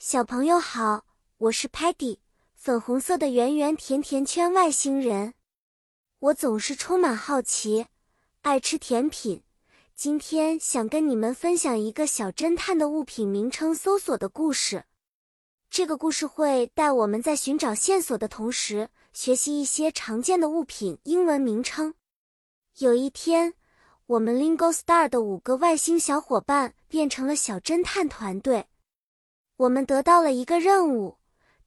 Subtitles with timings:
[0.00, 1.04] 小朋友好，
[1.38, 2.18] 我是 Patty，
[2.54, 5.34] 粉红色的圆圆甜甜圈外星人。
[6.20, 7.86] 我总是充满好奇，
[8.42, 9.42] 爱吃甜品。
[9.96, 14.84] 今天想跟你们分享一个小侦探的物品名称搜索的故事。
[15.68, 21.94] 这个故事会带我们在寻找线索的同时，学习一些常见的物品英文名称。
[22.76, 23.54] 有一天，
[24.06, 28.68] 我们 Lingo Star 的五个外星小伙伴变成了小侦探团队。
[29.58, 31.18] 我们得到了一个任务，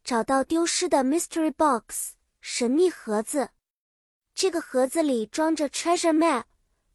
[0.02, 3.50] 找到丢失的 Mystery Box 神秘盒子。
[4.34, 6.46] 这个盒子里装着 treasure map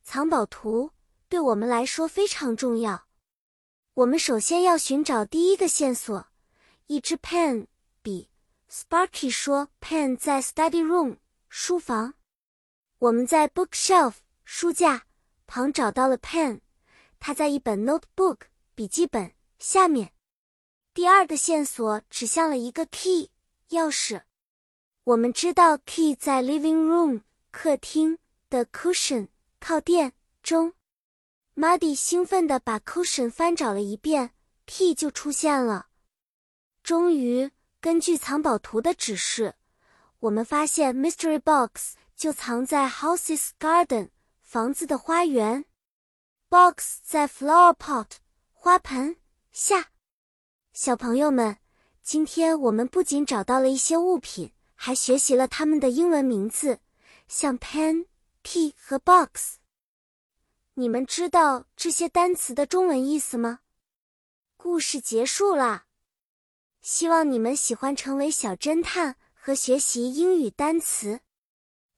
[0.03, 0.93] 藏宝图，
[1.29, 3.09] 对我们来说非常重要。
[3.93, 6.29] 我们首先要寻找第一个线索，
[6.87, 7.67] 一支 pen
[8.01, 8.31] 笔。
[8.71, 11.19] Sparky 说，pen 在 study room
[11.51, 12.15] 书房。
[13.01, 14.15] 我们在 bookshelf
[14.47, 15.05] 书架
[15.47, 16.63] 旁找到了 pen，
[17.21, 18.39] 它在一本 notebook
[18.75, 20.15] 笔记本下面。
[20.97, 23.29] 第二个线索指向了一个 key
[23.69, 24.23] 钥匙。
[25.05, 27.21] 我们知道 key 在 living room。
[27.51, 29.29] 客厅的 cushion
[29.61, 30.73] 靠垫中
[31.55, 34.31] ，Muddy 兴奋地把 cushion 翻找了一遍
[34.65, 35.89] ，key 就出现了。
[36.83, 39.55] 终于，根据藏宝图的指示，
[40.21, 44.09] 我们发现 mystery box 就藏在 house's garden
[44.41, 45.67] 房子的花园
[46.49, 48.13] ，box 在 flower pot
[48.51, 49.19] 花盆
[49.53, 49.91] 下。
[50.79, 51.57] 小朋友们，
[52.03, 56.81] 今天我们不仅找到了一些物品，还学习了它们的英文名字。
[57.29, 58.05] 像 pen、
[58.43, 59.55] key 和 box，
[60.75, 63.61] 你们知道这些单词的中文意思吗？
[64.59, 65.87] 故事结束啦，
[66.83, 71.21] 希望你们喜欢成为小侦探和学习英语单词。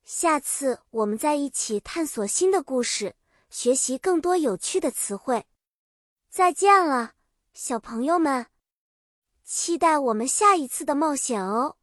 [0.05, 3.17] 下次我们再一起探索新的故事，
[3.49, 5.45] 学习更多有趣的词汇。
[6.29, 7.15] 再见了，
[7.53, 8.47] 小朋友们，
[9.51, 11.78] 期待我们下一次的冒险哦。